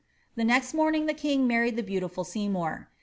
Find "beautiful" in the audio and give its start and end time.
1.83-2.23